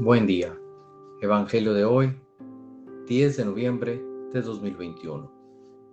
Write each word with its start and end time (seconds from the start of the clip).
Buen 0.00 0.28
día. 0.28 0.56
Evangelio 1.20 1.74
de 1.74 1.84
hoy, 1.84 2.14
10 3.08 3.36
de 3.36 3.44
noviembre 3.44 4.00
de 4.32 4.42
2021. 4.42 5.28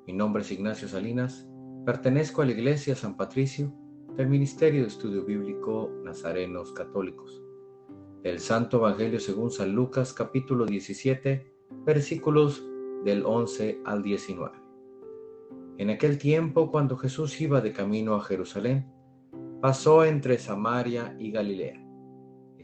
Mi 0.06 0.14
nombre 0.14 0.44
es 0.44 0.52
Ignacio 0.52 0.88
Salinas. 0.88 1.50
Pertenezco 1.88 2.44
a 2.44 2.46
la 2.46 2.52
Iglesia 2.52 2.96
San 2.96 3.18
Patricio 3.18 3.74
del 4.16 4.28
Ministerio 4.28 4.84
de 4.84 4.90
Estudio 4.90 5.26
Bíblico 5.26 5.90
Nazarenos 6.04 6.72
Católicos. 6.74 7.42
El 8.24 8.38
Santo 8.38 8.78
Evangelio 8.78 9.20
según 9.20 9.50
San 9.50 9.74
Lucas 9.74 10.14
capítulo 10.14 10.68
17 10.68 11.52
versículos 11.84 12.64
del 13.06 13.26
11 13.26 13.82
al 13.86 14.04
19. 14.04 14.56
En 15.80 15.90
aquel 15.90 16.20
tiempo, 16.20 16.70
cuando 16.70 16.96
Jesús 16.96 17.42
iba 17.42 17.60
de 17.60 17.74
camino 17.74 18.14
a 18.14 18.22
Jerusalén, 18.22 18.86
pasó 19.64 20.06
entre 20.06 20.38
Samaria 20.38 21.18
y 21.18 21.32
Galilea 21.32 21.85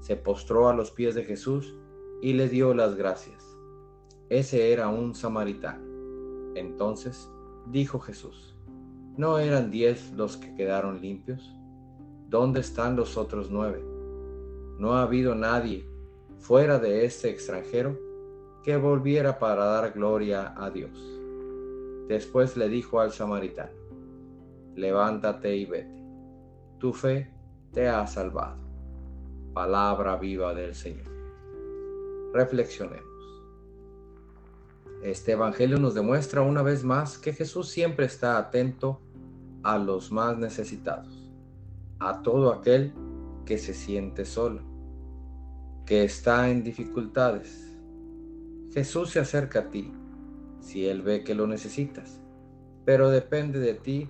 se 0.00 0.16
postró 0.16 0.68
a 0.68 0.74
los 0.74 0.90
pies 0.90 1.14
de 1.14 1.24
Jesús 1.24 1.76
y 2.20 2.32
le 2.32 2.48
dio 2.48 2.74
las 2.74 2.96
gracias. 2.96 3.56
Ese 4.28 4.72
era 4.72 4.88
un 4.88 5.14
samaritano. 5.14 5.84
Entonces 6.54 7.30
dijo 7.66 8.00
Jesús, 8.00 8.56
¿no 9.16 9.38
eran 9.38 9.70
diez 9.70 10.12
los 10.12 10.36
que 10.36 10.54
quedaron 10.54 11.00
limpios? 11.00 11.54
¿Dónde 12.28 12.60
están 12.60 12.96
los 12.96 13.16
otros 13.16 13.50
nueve? 13.50 13.84
No 14.78 14.94
ha 14.94 15.02
habido 15.02 15.34
nadie 15.34 15.86
fuera 16.38 16.78
de 16.78 17.04
este 17.04 17.28
extranjero 17.28 17.98
que 18.62 18.76
volviera 18.76 19.38
para 19.38 19.64
dar 19.64 19.92
gloria 19.92 20.54
a 20.56 20.70
Dios. 20.70 20.98
Después 22.08 22.56
le 22.56 22.68
dijo 22.68 23.00
al 23.00 23.12
samaritano, 23.12 23.72
levántate 24.74 25.56
y 25.56 25.66
vete, 25.66 26.02
tu 26.78 26.92
fe 26.92 27.32
te 27.72 27.88
ha 27.88 28.06
salvado 28.06 28.69
palabra 29.52 30.16
viva 30.16 30.54
del 30.54 30.74
Señor. 30.74 31.10
Reflexionemos. 32.32 33.04
Este 35.02 35.32
Evangelio 35.32 35.78
nos 35.78 35.94
demuestra 35.94 36.42
una 36.42 36.62
vez 36.62 36.84
más 36.84 37.18
que 37.18 37.32
Jesús 37.32 37.68
siempre 37.68 38.06
está 38.06 38.38
atento 38.38 39.00
a 39.62 39.78
los 39.78 40.12
más 40.12 40.38
necesitados, 40.38 41.32
a 41.98 42.22
todo 42.22 42.52
aquel 42.52 42.92
que 43.44 43.58
se 43.58 43.74
siente 43.74 44.24
solo, 44.24 44.62
que 45.84 46.04
está 46.04 46.50
en 46.50 46.62
dificultades. 46.62 47.76
Jesús 48.72 49.10
se 49.10 49.20
acerca 49.20 49.60
a 49.60 49.70
ti 49.70 49.92
si 50.60 50.86
Él 50.86 51.02
ve 51.02 51.24
que 51.24 51.34
lo 51.34 51.46
necesitas, 51.46 52.20
pero 52.84 53.10
depende 53.10 53.58
de 53.58 53.74
ti 53.74 54.08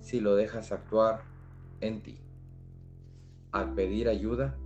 si 0.00 0.20
lo 0.20 0.36
dejas 0.36 0.72
actuar 0.72 1.22
en 1.80 2.02
ti. 2.02 2.18
Al 3.52 3.72
pedir 3.74 4.08
ayuda, 4.08 4.56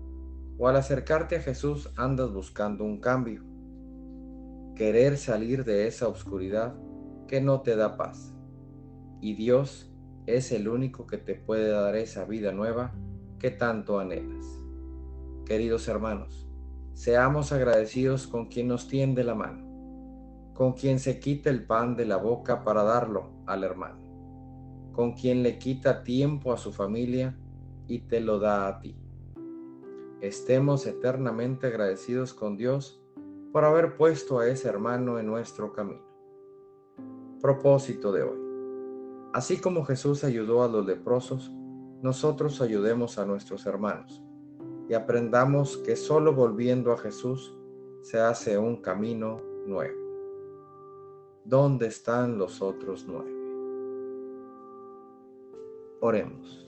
o 0.59 0.67
al 0.67 0.77
acercarte 0.77 1.37
a 1.37 1.41
Jesús 1.41 1.91
andas 1.97 2.33
buscando 2.33 2.85
un 2.85 3.01
cambio, 3.01 3.43
querer 4.75 5.17
salir 5.17 5.65
de 5.65 5.87
esa 5.87 6.09
oscuridad 6.09 6.75
que 7.29 7.41
no 7.41 7.61
te 7.61 7.77
da 7.77 7.97
paz. 7.97 8.35
Y 9.21 9.35
Dios 9.35 9.93
es 10.27 10.51
el 10.51 10.69
único 10.69 11.07
que 11.07 11.17
te 11.17 11.37
puede 11.37 11.71
dar 11.71 11.95
esa 11.95 12.25
vida 12.25 12.53
nueva 12.53 12.93
que 13.39 13.51
tanto 13.51 14.01
anhelas. 14.01 14.47
Queridos 15.47 15.87
hermanos, 15.87 16.49
seamos 16.93 17.53
agradecidos 17.53 18.27
con 18.27 18.47
quien 18.47 18.67
nos 18.67 18.89
tiende 18.89 19.23
la 19.23 19.37
mano, 19.37 19.65
con 20.55 20.73
quien 20.73 20.99
se 20.99 21.21
quita 21.21 21.51
el 21.51 21.67
pan 21.67 21.95
de 21.95 22.05
la 22.05 22.17
boca 22.17 22.65
para 22.65 22.83
darlo 22.83 23.31
al 23.47 23.63
hermano, 23.63 24.91
con 24.93 25.13
quien 25.13 25.45
le 25.45 25.59
quita 25.59 26.03
tiempo 26.03 26.53
a 26.53 26.59
su 26.59 26.73
familia 26.73 27.39
y 27.87 28.01
te 28.01 28.21
lo 28.21 28.41
da 28.41 28.67
a 28.67 28.81
ti 28.81 28.97
estemos 30.21 30.85
eternamente 30.87 31.69
agradecidos 31.69 32.35
con 32.35 32.57
Dios 32.57 33.01
por 33.53 33.65
haber 33.65 33.97
puesto 33.97 34.39
a 34.39 34.49
ese 34.49 34.69
hermano 34.69 35.19
en 35.19 35.27
nuestro 35.27 35.73
camino. 35.73 36.03
Propósito 37.41 38.13
de 38.13 38.23
hoy. 38.23 38.39
Así 39.33 39.61
como 39.61 39.85
Jesús 39.85 40.25
ayudó 40.25 40.63
a 40.63 40.69
los 40.69 40.85
leprosos, 40.85 41.53
nosotros 42.03 42.61
ayudemos 42.61 43.19
a 43.19 43.27
nuestros 43.27 43.67
hermanos 43.67 44.23
y 44.89 44.95
aprendamos 44.95 45.77
que 45.79 45.97
solo 45.97 46.33
volviendo 46.33 46.93
a 46.93 46.99
Jesús 46.99 47.55
se 48.03 48.19
hace 48.19 48.59
un 48.59 48.81
camino 48.81 49.41
nuevo. 49.67 49.99
¿Dónde 51.45 51.87
están 51.87 52.39
los 52.39 52.61
otros 52.61 53.07
nueve? 53.07 53.35
Oremos. 56.01 56.67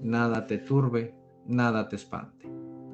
Nada 0.00 0.46
te 0.46 0.58
turbe, 0.58 1.14
nada 1.46 1.88
te 1.88 1.96
espante 1.96 2.57